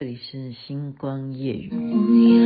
[0.00, 2.37] 这里是星光夜雨。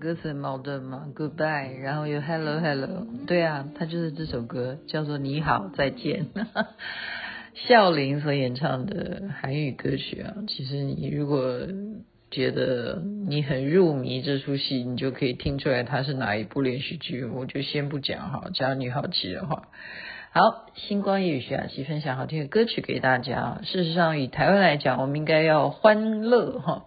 [0.00, 6.28] 歌词矛盾吗？Goodbye，然后又 Hello Hello，对啊，它就是这首歌叫做你好再见，
[7.52, 10.34] 孝琳所演唱的韩语歌曲啊。
[10.48, 11.66] 其实你如果
[12.30, 17.26] 觉得你很入迷这出戏，你就可以听出来它是哪一部连续剧。
[17.26, 19.68] 我就先不讲哈，只要你好奇的话。
[20.32, 20.40] 好，
[20.76, 23.60] 星光夜语徐雅琪分享好听的歌曲给大家。
[23.64, 26.86] 事实上，以台湾来讲，我们应该要欢乐哈，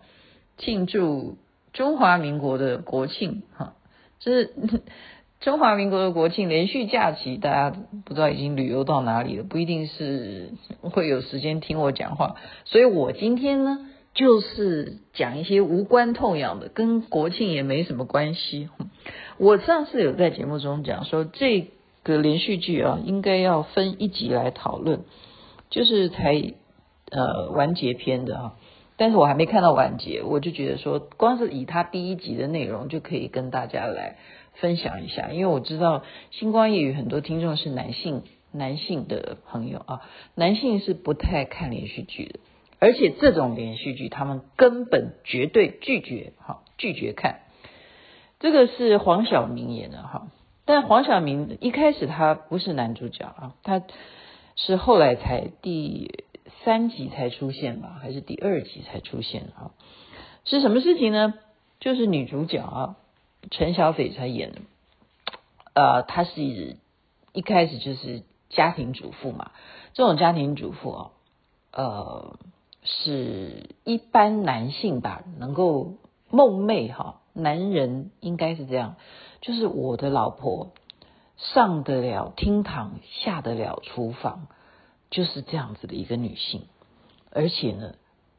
[0.57, 1.37] 庆祝。
[1.73, 3.73] 中华民国的国庆，哈，
[4.19, 4.53] 就是
[5.41, 18.69] 中华民国的国庆连续假期，大家不知道已经旅游到哪里了，不一定是会有时间听我讲话，所以我今天呢，就是讲一些无关痛痒的，跟国庆也没什么关系。
[19.37, 21.71] 我上次有在节目中讲说，这
[22.03, 25.01] 个连续剧啊，应该要分一集来讨论，
[25.69, 26.53] 就是才
[27.09, 28.53] 呃完结篇的啊。
[29.03, 34.15] 但是我还没看到完结，我就觉得说，光是以他第一集的内容就可以跟大家来
[34.53, 40.01] 分享一下，因为我知道星光夜语很多听众是男性，男性的朋友啊，
[40.35, 42.39] 男性是不太看连续剧的，
[42.79, 47.41] 而且这种连续剧他们根本绝对拒绝，哈，拒绝看。
[48.39, 50.31] 这个是黄晓明演的哈，
[50.63, 53.81] 但黄晓明一开始他不是男主角啊，他
[54.55, 56.23] 是后来才第。
[56.63, 59.71] 三集才出现吧，还是第二集才出现啊？
[60.45, 61.33] 是什么事情呢？
[61.79, 62.95] 就是女主角啊，
[63.51, 64.61] 陈小斐才演的。
[65.73, 66.77] 呃，她是
[67.33, 69.51] 一开始就是家庭主妇嘛，
[69.93, 71.11] 这种家庭主妇啊，
[71.71, 72.37] 呃，
[72.83, 75.95] 是一般男性吧，能够
[76.29, 78.95] 梦寐哈，男人应该是这样，
[79.41, 80.71] 就是我的老婆
[81.37, 84.47] 上得了厅堂，下得了厨房。
[85.13, 86.63] 就是这样子的一个女性，
[87.29, 87.93] 而且呢，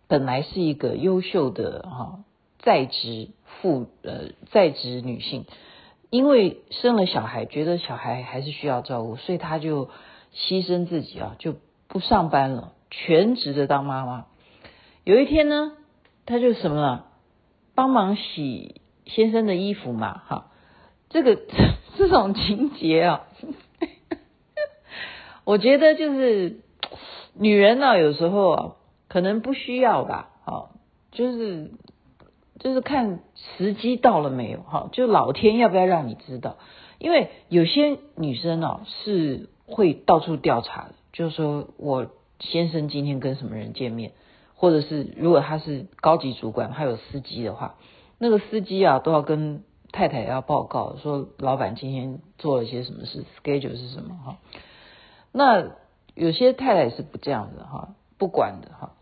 [0.09, 2.25] 本来是一个优秀的哈
[2.59, 5.47] 在职妇呃在职女性，
[6.11, 9.87] 因为生了小孩，觉得小孩还是需要照顾，所以她就
[10.35, 11.55] 牺牲自己啊，就
[11.87, 14.27] 不上班了，全职的当妈妈。
[15.05, 15.77] 有一天呢，
[16.27, 17.07] 她就什么了，
[17.77, 20.51] 帮忙洗先生的衣服嘛，哈，
[21.09, 21.39] 这个
[21.97, 23.29] 这种情节啊，
[25.45, 26.64] 我觉得就是。
[27.37, 28.73] 女人呢、有时候啊，
[29.09, 30.71] 可能不需要吧，好，
[31.11, 31.73] 就是
[32.61, 33.21] 就是看
[33.59, 36.57] 时机到了没有，哈，就老天要不要让你知道？
[36.99, 42.07] 因为有些女生哦、是会到处调查的，就是说我
[42.39, 44.13] 先生今天跟什么人见面，
[44.55, 47.75] 或者是如果他是高级主管，还有司机的话，
[48.19, 54.37] 那个司机啊都要跟太太要报告，说老板今天做了些什么事，schedule 是什么哈，
[55.33, 55.73] 那。
[56.15, 57.89] 有些太太是不这样的哈，
[58.19, 58.93] 不管的哈，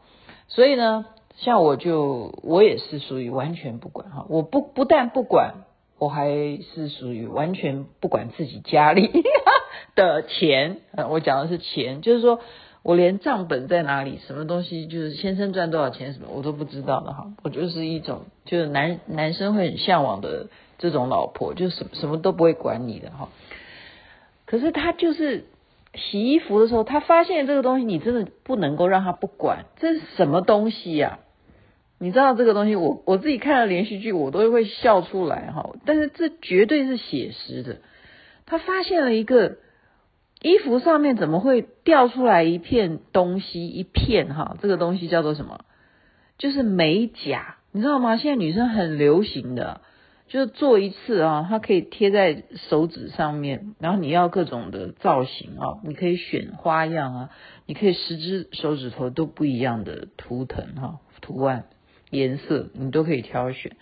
[0.48, 1.04] 所以呢，
[1.36, 5.64] 像我就我也是属于完全不管哈，我不不但不管，
[5.98, 9.10] 我还是属于完全不管自己家里
[9.94, 10.78] 的钱，
[11.10, 12.40] 我讲的是钱，就是说
[12.82, 20.46] 我连账本在哪里，什么东西，就是先生赚多少钱什么，我都不知道的哈，我就是一种就是男男生会很向往的
[20.78, 23.28] 这种老婆，就什什么都不会管你的哈，
[24.46, 25.44] 可是他就是。
[25.94, 29.66] 洗衣服的时候，他发现这个东西，你真的不能够让他不管。
[29.76, 31.18] 这是什么东西呀？
[31.98, 35.70] 你知道这个东西，我我自己看了连续剧，我都会笑出来哈。
[35.84, 37.76] 但是这绝对是写实的。
[38.46, 39.58] 他发现了一个
[40.40, 45.64] 衣服上面怎么会掉出来一片东西，一片哈，这个东西叫做什么？
[46.38, 48.16] 就是美甲，你知道吗？
[48.16, 49.82] 现在女生很流行的，
[50.32, 57.30] 就是做一次啊，它可以贴在手指上面，然后你要各种的造型啊，你可以选花样啊，
[57.66, 61.66] 你可以十只手指头都不一样的图腾哈、图案、
[62.08, 63.76] 颜色，你都可以挑选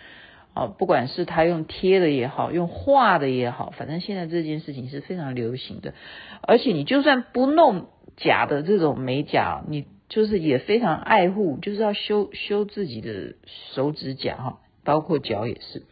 [0.53, 0.67] 啊。
[0.67, 5.95] 不管是他用贴的也好，用画的也好，反正现在这件事情是非常流行的。
[6.43, 7.87] 而且你就算不弄
[8.17, 13.37] 假的这种美甲，你就是也非常爱护，就是要修修自己的
[13.73, 15.85] 手指甲哈，包括脚也是。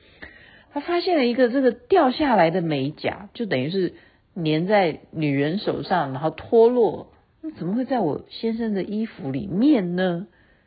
[0.73, 3.95] 他发现了一个这个掉下来的美甲，就等于是
[4.37, 7.13] 粘在女人手上，然后脱落。
[7.41, 10.27] 那怎么会在我先生的衣服里面呢？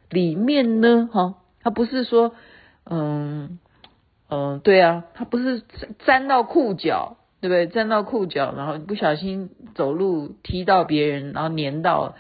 [0.10, 1.10] 里面呢？
[1.12, 2.34] 哈，他不是说，
[2.86, 3.60] 嗯
[4.30, 5.62] 嗯，对啊，他不是
[6.06, 7.68] 粘到裤脚，对不对？
[7.68, 12.16] 粘到裤脚，然后不小心走路踢到别人，然后粘到，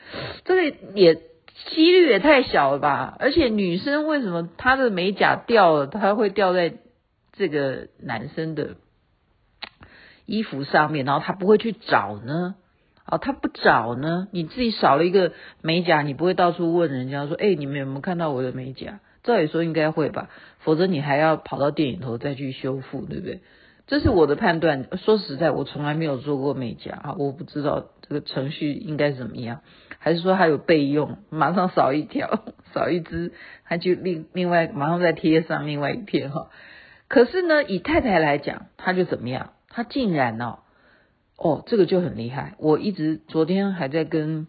[0.46, 3.18] 这个也几率也太小了吧？
[3.20, 6.74] 而且女生为什么她的美甲掉了，她会掉在？
[7.34, 8.76] 这个男生的
[10.26, 12.56] 衣服上面，然后他不会去找呢？
[13.06, 14.28] 哦，他不找呢？
[14.32, 20.30] 你自己少了一个美甲，你不会到处问人家说：“哎，你们有没有看到我的美甲？”照理说应该会吧，
[20.60, 23.42] 否则你还要跑到店里头再去修复，对不对？
[23.88, 24.88] 这是我的判断。
[24.98, 29.62] 说实在，我从来没有做过美甲啊，我不知道这个程序应该怎么样，
[30.00, 33.34] 还是说他有备用，马上少一条， 少一只，
[33.66, 36.50] 他就另另外马上再贴上另外一片哈。
[37.12, 39.52] 可是呢，以太太来讲，她就怎么样？
[39.68, 40.60] 她竟然哦，
[41.36, 42.56] 哦，这个就很厉害。
[42.58, 44.48] 我一直昨天还在跟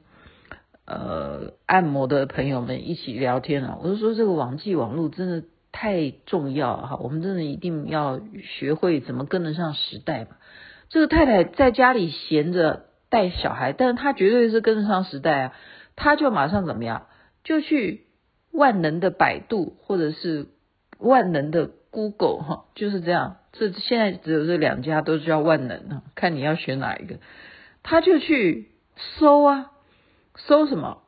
[0.86, 5.42] 呃按摩的朋友们一起聊天啊，我就说这个网际网路真的
[5.72, 10.36] 太重要哈，我们真的一定要学会怎么跟得上时代吧。
[10.88, 15.52] 这个太太在家里闲着带小孩，但是她绝对是跟得上时代啊，
[15.96, 17.08] 她就马上怎么样？
[17.42, 18.06] 就去
[18.52, 20.46] 万能的百度或者是
[21.00, 21.70] 万能的。
[21.92, 27.18] Google 哈就是这样，这现在只有这两家都叫万能啊，看你要选哪一个，
[27.84, 29.70] 他就去搜啊，
[30.34, 31.02] 搜什么？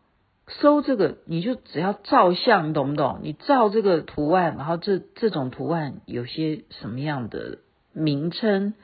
[0.46, 3.20] 搜这个，你就只要照相，懂不懂？
[3.22, 7.60] 你照这个图案，然后这这种图案有些什么样的
[7.94, 8.74] 名称，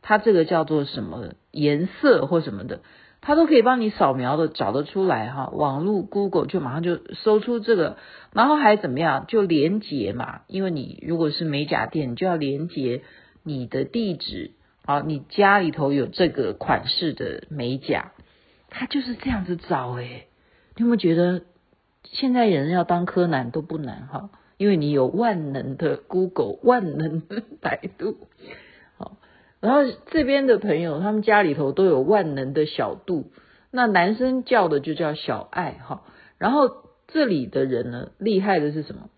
[0.00, 2.80] 它这个叫做什么颜色或什么的。
[3.24, 7.96] 它都可以帮你扫描的找得出来哈，网络 Google 就马上就搜出这个，
[8.32, 9.26] 然后还怎么样？
[9.28, 13.02] 就连接嘛，因为你如果是美甲店，你就要连接
[13.44, 14.50] 你的地址
[14.84, 18.10] 啊，你家里头有这个款式的美甲，
[18.68, 20.26] 它就是这样子找诶，
[20.76, 21.42] 你有没有觉得
[22.02, 24.30] 现在人要当柯南都不难哈？
[24.56, 28.16] 因为你有万能的 Google，万能的百度。
[29.62, 33.30] 然后这边的朋友，他们家里头都有万能的小度，
[33.70, 36.02] 那男生叫的就叫小爱哈。
[36.36, 36.68] 然后
[37.06, 39.08] 这里的人呢，厉害的是什么？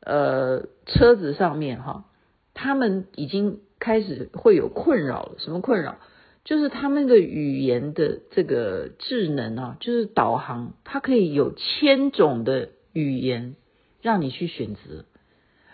[0.00, 2.04] 呃，车子上面哈，
[2.52, 5.36] 他们已经开始会有困扰了。
[5.38, 5.96] 什么困扰？
[6.44, 13.56] 就是他们的语言的这个智能啊，就是导航，它可以有千种的语言
[14.02, 15.06] 让你去选择，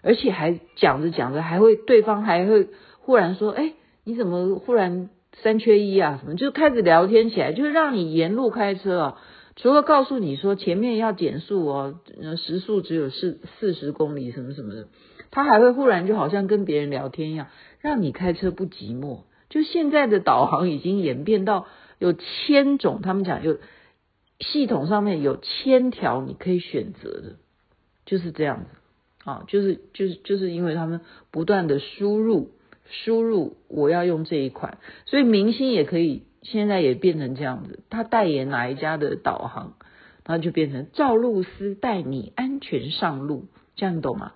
[0.02, 2.68] 而且还讲着讲着，还会对方还会。
[3.04, 5.10] 忽然说，哎，你怎么忽然
[5.42, 6.20] 三缺一啊？
[6.22, 9.20] 什么就开始聊天起来，就是让你沿路开车啊。
[9.56, 12.00] 除了告诉你说前面要减速哦，
[12.38, 14.86] 时速只有四四十公里什么什么的，
[15.32, 17.48] 他还会忽然就好像跟别人聊天一样，
[17.80, 19.24] 让你开车不寂寞。
[19.50, 21.66] 就现在的导航已经演变到
[21.98, 23.58] 有千种，他们讲有
[24.38, 27.36] 系统上面有千条你可以选择的，
[28.06, 28.66] 就是这样子
[29.24, 31.00] 啊，就是就是就是因为他们
[31.30, 32.52] 不断的输入。
[32.84, 37.80] 输入我要用这一款，所以明星也可以，现在也变成这样子。
[37.90, 39.74] 他代言哪一家的导航，
[40.26, 43.46] 然后就变成赵露思带你安全上路，
[43.76, 44.32] 这样你懂吗？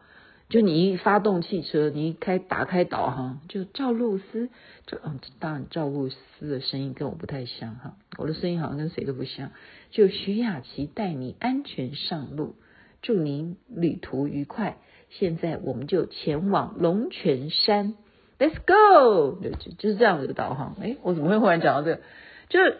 [0.49, 4.49] 就你一发动汽车，你一开打开导航，就赵露思，
[4.87, 9.51] 就嗯，当然赵露思的声音跟我不太像哈，我的声音好像跟谁都不像。
[9.91, 12.55] 就徐雅琪带你安全上路，
[13.03, 14.79] 祝您旅途愉快。
[15.11, 17.95] 现在我们就前往龙泉山。
[18.39, 20.77] Let's go，就就是这样子的导航。
[20.83, 22.03] 哎，我怎么会忽然讲到这个？
[22.51, 22.79] 就是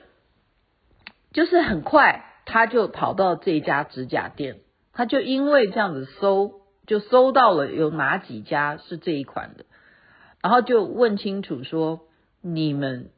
[1.33, 4.59] 就是很快，他就跑到这家指甲店，
[4.93, 9.65] 他就因为这样子搜，就搜到了有哪几家是这一款的，
[10.43, 12.03] 然后就问清楚说，
[12.43, 13.09] 你们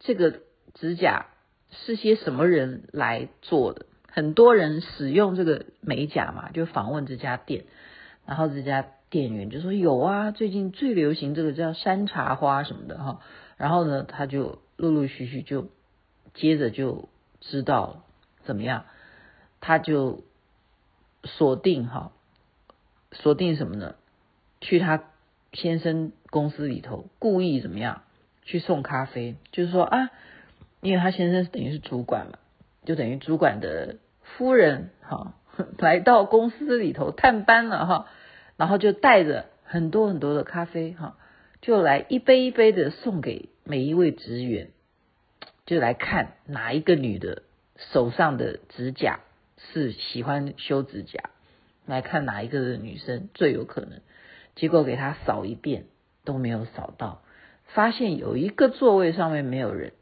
[0.00, 0.40] 这个
[0.74, 1.26] 指甲
[1.70, 3.86] 是些什么人来做的？
[4.10, 7.66] 很多人使用这个美甲嘛，就访问这家店，
[8.26, 8.84] 然后这家。
[9.14, 13.20] 店员就说有啊，最近最流行这个叫山茶花什么的哈，
[13.56, 15.68] 然后呢，他就陆陆续续就
[16.34, 17.08] 接着就
[17.40, 18.02] 知道
[18.42, 18.86] 怎么样，
[19.60, 20.24] 他就
[21.22, 22.10] 锁定哈，
[23.12, 23.94] 锁定什么呢？
[24.60, 25.04] 去他
[25.52, 28.02] 先生公司里头故意怎么样
[28.42, 30.10] 去送咖啡，就是说啊，
[30.80, 32.38] 因为他先生等于是主管嘛，
[32.84, 35.34] 就等于主管的夫人哈，
[35.78, 38.06] 来到公司里头探班了哈，
[38.56, 41.16] 然后就带着很多很多的咖啡哈，
[41.60, 44.70] 就来一杯一杯的送给每一位职员，
[45.66, 47.42] 就来看哪一个女的
[47.92, 49.20] 手上的指甲
[49.56, 51.30] 是喜欢修指甲，
[51.86, 54.00] 来看哪一个的女生最有可能。
[54.54, 55.86] 结果给他扫一遍
[56.24, 57.22] 都没有扫到，
[57.64, 59.92] 发现有一个座位上面没有人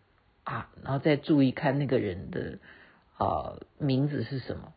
[0.44, 2.58] 啊，然后再注意看那个人的
[3.18, 4.74] 呃名字是什么，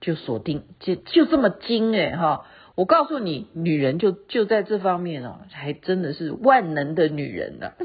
[0.00, 2.46] 就锁定就就这么精哎哈！
[2.74, 7.72] 我告诉你，女人就就在这方面哦，还真的是万能的女人呢、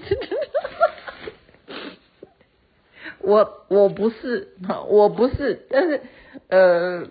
[3.21, 4.49] 我我不是
[4.87, 6.01] 我不是，但是
[6.49, 7.07] 呃，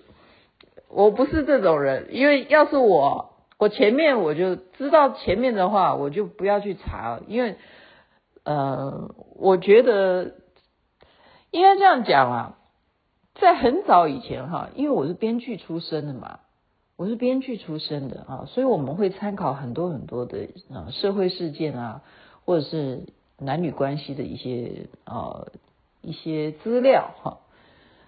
[0.88, 3.32] 我不是这种人，因为要是我。
[3.58, 7.56] 我前面我就知道前面的话，我就不要去查，因为
[8.44, 10.34] 呃，我觉得
[11.52, 12.58] 应该这样讲啊，
[13.34, 16.40] 在很早以前哈，因为我是编剧出身的嘛，
[16.96, 22.02] 我是编剧出身的啊，所以我们会参考很多很多的啊社会事件啊，
[22.46, 23.04] 或者是
[23.38, 25.46] 男女关系的一些啊
[26.00, 27.38] 一些资料哈。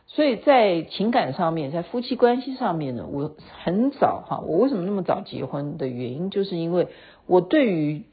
[0.07, 6.89] 所以在情感上面，在夫妻关系上面呢，我很早哈，我为什么那么早结婚的原因，就是因为
[7.27, 8.05] 我对于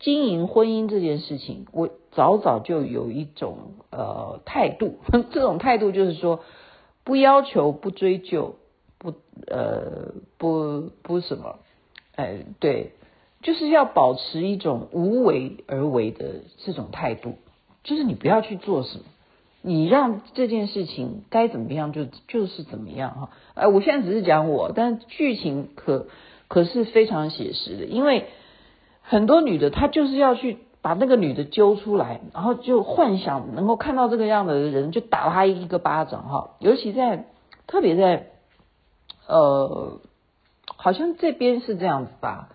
[0.00, 3.58] 经营婚姻这件事情，我早早就有一种
[3.92, 4.96] 呃态度，
[5.30, 6.40] 这种态度就是说，
[7.04, 8.56] 不要求，不追究，
[8.98, 9.14] 不
[9.46, 11.58] 呃不不什么，
[12.14, 12.92] 哎对，
[13.42, 17.34] 就是要保持一种无为而为的这种态度，
[17.84, 19.04] 就是你不要去做什么。
[19.62, 26.06] 你让这件事情该怎么样就就是怎么样哈，哎，我现在只是讲我，但剧情可
[26.46, 28.26] 可是非常写实的，因为
[29.02, 37.26] 很多女的她就是要去把那个女的揪出来，然后就幻想能够看到这个样的人就打她一个巴掌哈，尤其在
[37.66, 38.28] 特别在
[39.26, 40.00] 呃，
[40.76, 42.50] 好像这边是这样子吧，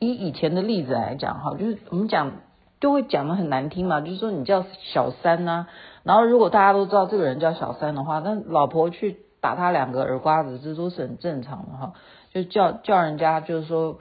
[0.00, 2.32] 以以前的例子来讲哈，就是我们讲
[2.80, 5.66] 都会讲的很难听嘛，就是说你叫小三呐、
[6.02, 11.92] 然后，如果大家都知道这个人叫小三的话，那老婆去打他两个耳刮子，这都是很正常的哈。
[12.32, 14.00] 就叫叫人家就是说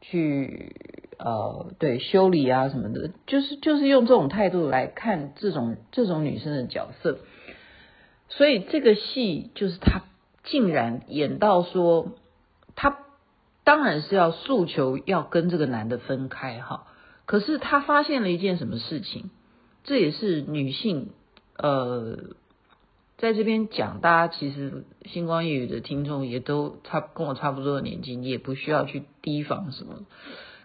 [0.00, 0.74] 去
[1.18, 7.18] 呃对修理啊什么的，就是就是用这种态度来看这种这种女生的角色。
[8.28, 10.00] 所以这个戏就是他
[10.44, 12.12] 竟然演到说，
[12.76, 12.98] 他
[13.64, 16.86] 当然是要诉求要跟这个男的分开哈，
[17.26, 19.30] 可是他发现了一件什么事情，
[19.82, 21.10] 这也是女性。
[21.56, 22.18] 呃，
[23.16, 30.00] 在这边讲，大家其实星光夜雨的听众也都差跟我差不多的年纪，你也不需要去提防什么。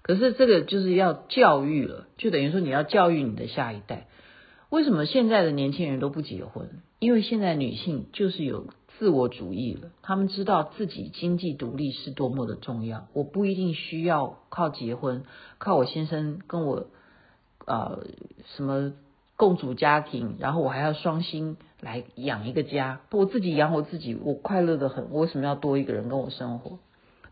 [0.01, 4.07] 可是这个就是要教育了，就等于说你要教育你的下一代。
[4.69, 6.81] 为什么现在的年轻人都不结婚？
[6.97, 8.65] 因为现在女性就是有
[8.99, 13.07] 自我主义了，他们知道自己经济独立是多么的重要。
[13.13, 15.23] 我不一定需要靠结婚，
[15.57, 16.85] 靠我先生跟我
[17.65, 18.03] 呃
[18.55, 18.93] 什么。
[19.39, 26.71] 共组家庭，然后我还要双薪来养一个家，我自己养我自己，我快乐得很，我为什么要多一个人跟我生活？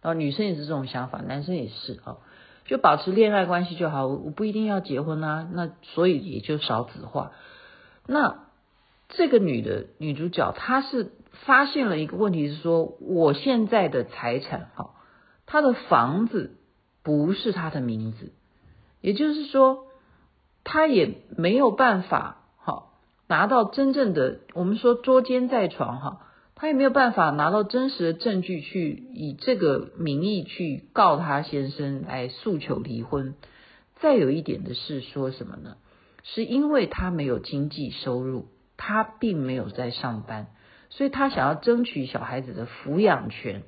[0.02, 2.16] 然后女生也是这种想法，男生也是啊，
[2.64, 7.34] 就保持恋爱关系就好，我不一定要结婚啊，那所以也就少子化。
[8.06, 8.47] 那
[9.10, 11.12] 这个女的女主角，她是
[11.46, 14.96] 发现了一个问题，是说我现在的财产哈，
[15.46, 16.58] 她的房子
[17.04, 18.32] 不是她的名字，
[19.02, 19.86] 也就是说。
[20.70, 22.90] 她也没有办法哈
[23.30, 33.36] 拿到真正的，我们说捉奸在床哈，她也没有办法拿到真实的证据去以这个名义去告她先生来诉求离婚。
[34.02, 35.78] 再有一点的是说什么呢？
[36.24, 40.48] 是因为他没有经济收入，他并没有在上班，
[40.90, 43.64] 所以他想要争取小孩子的抚养权，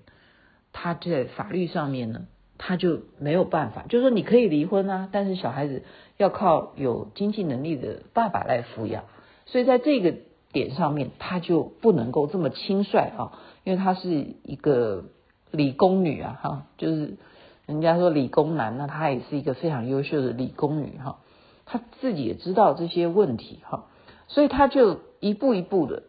[0.72, 5.84] 他在法律上面呢，他就没有办法，就是说你可以离婚啊，但是小孩子。
[6.20, 9.06] 要靠有经济能力的爸爸来抚养，
[9.46, 10.14] 所以在这个
[10.52, 14.10] 点上面，他就不能够这么轻率啊，因为他是
[14.44, 15.06] 一个
[15.50, 17.16] 理工女啊，哈，就是
[17.66, 21.20] 人家说理工男，那他也是一个非常优秀的理工女哈，
[21.66, 23.86] 他自己也知道这些问题哈，
[24.30, 26.04] 所以他就一步一步的，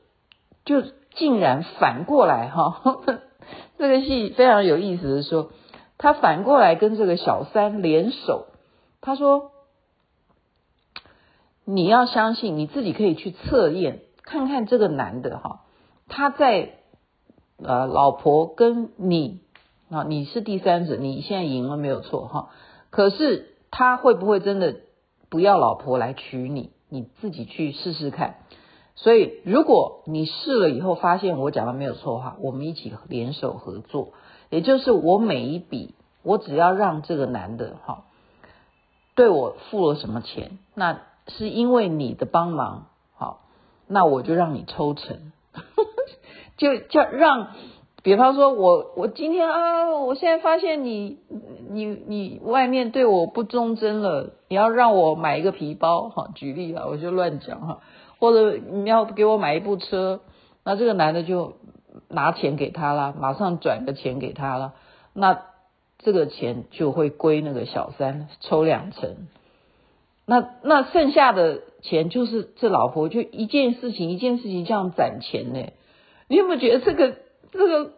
[0.64, 0.82] 就
[1.16, 2.80] 竟然反过来哈，
[3.76, 5.50] 这个戏非常有意思的说，
[5.98, 8.46] 他反过来跟这个小三联手，
[9.00, 9.50] 他说。
[11.66, 15.60] 你要相信你自己可以去测验，看看这个男的哈，
[16.08, 16.80] 他在
[17.62, 19.42] 呃老婆跟你
[19.88, 22.48] 啊，你是第三者，你现在赢了没有错哈，
[22.90, 24.80] 可是他会不会真的
[25.28, 26.72] 不要老婆来娶你？
[26.90, 28.36] 你自己去试试看。
[28.96, 34.12] 所以，如果你试了以后发现我讲的没有错的话，我们一起联手合作。
[34.50, 38.04] 也就是我每一笔，我只要让这个男的哈
[39.14, 43.40] 对我付了什么钱，那是因为你的帮忙，好，
[43.86, 45.32] 那我就让你抽成，
[46.58, 47.48] 就叫让。
[48.02, 51.18] 比方说我，我今天啊，我现在发现你
[51.68, 57.80] 你你外面对我不忠贞了，你要让我买一个皮包哈，举例啊，我就乱讲哈，
[58.18, 60.20] 或者你要给我买一部车，
[60.64, 61.56] 那这个男的就
[62.08, 64.72] 拿钱给他了，马上转个钱给他了，
[65.12, 65.42] 那
[65.98, 69.28] 这个钱就会归那个小三抽两成，
[70.24, 75.66] 那那剩下的钱就是这老婆就一件事情一件事情这样攒钱呢，
[76.28, 77.14] 你有没有觉得这个？
[77.52, 77.92] 这个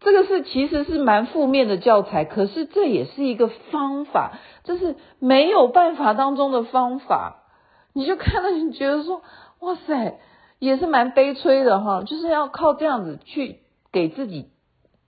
[0.00, 7.44] 这个是其实是蛮负面的教材，可是这也是一个方法，这是没有办法当中的方法。
[7.92, 9.22] 你就看到你觉得说，
[9.60, 10.18] 哇塞，
[10.58, 13.60] 也是蛮悲催的哈，就是要靠这样子去
[13.90, 14.50] 给自己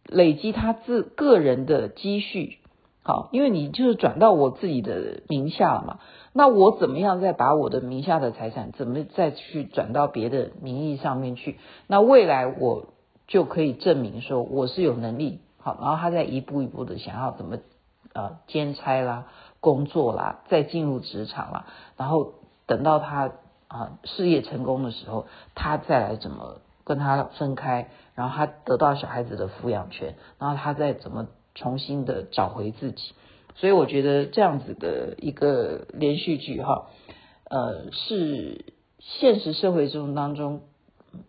[0.06, 2.58] 累积他自个人的积蓄，
[3.04, 5.98] 好，因为你就是转到我自己的名下了嘛，
[6.32, 11.58] 那我怎么样再把我的名下的财产怎么再去转到别的名义上面去？
[11.86, 12.86] 那未来我。
[13.30, 17.58] 就可以证明说我是有能力，好，然后他再一步一步的想要怎么
[18.12, 19.28] 呃兼差啦、
[19.60, 22.34] 工作啦、再进入职场啦，然后
[22.66, 23.30] 等到他
[23.68, 33.12] 啊、事业成功的时候，他再来怎么跟他分开，然后他得到小孩子的抚养权，然后他再怎么重新的找回自己。
[33.54, 36.88] 所以我觉得这样子的一个连续剧哈，
[37.48, 40.62] 呃，是现实社会中当中。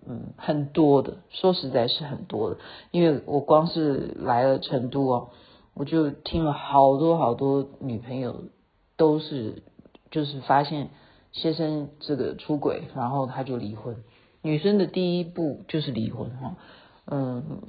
[0.08, 2.58] 嗯，很多的，说实在是很多的，
[2.92, 5.30] 因为我光是来了成都哦，
[5.74, 8.44] 我就听了好多好多女朋友
[8.98, 9.64] 都是，
[10.12, 10.90] 就是发现
[11.32, 13.98] 先生这个出轨，然后他就离婚。
[14.44, 16.56] 女生的第一步就是离婚哈，
[17.08, 17.62] 嗯，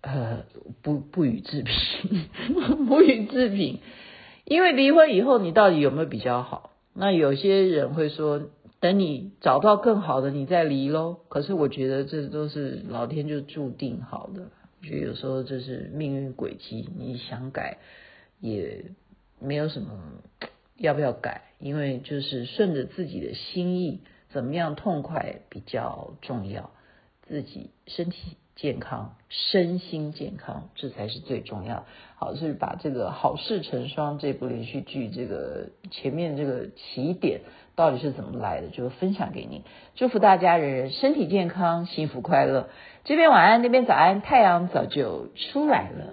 [0.00, 0.44] 呃，
[0.82, 2.28] 不不予置评，
[2.86, 3.80] 不予置评，
[4.44, 6.70] 因为离婚以后你到底有没有比较好？
[6.92, 8.42] 那有些人会说。
[8.80, 11.20] 等你找到更好的，你再离喽。
[11.28, 14.48] 可是我觉得这都是老天就注定好的，
[14.82, 17.78] 就有时候这是命运轨迹，你想改
[18.40, 18.86] 也
[19.38, 20.00] 没有什么
[20.76, 26.70] 要不要改，因为就是顺着自己的心意，怎么样痛快比较重要，
[27.28, 28.38] 自己身体。
[28.60, 31.86] 健康，身心健康，这才是最重要。
[32.16, 37.40] 好，所以把这个《好事成双》这部连续剧，这个前面这个起点
[37.74, 39.64] 到底是怎么来的，就分享给你。
[39.94, 42.68] 祝福大家人人身体健康，幸福快乐。
[43.04, 46.12] 这边晚安，那边早安，太阳早就出来了。